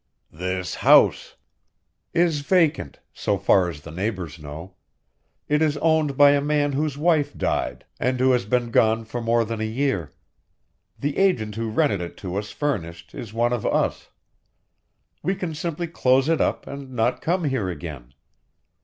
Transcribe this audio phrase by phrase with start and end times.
[0.33, 1.35] "This house"
[2.25, 4.73] "Is vacant, so far as the neighbors know;
[5.47, 9.21] it is owned by a man whose wife died, and who has been gone for
[9.21, 10.11] more than a year.
[10.97, 14.09] The agent who rented it to us furnished, is one of us.
[15.21, 18.15] We can simply close it up and not come here again.